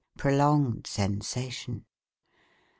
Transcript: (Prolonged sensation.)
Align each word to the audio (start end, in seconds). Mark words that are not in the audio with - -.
(Prolonged 0.17 0.87
sensation.) 0.87 1.85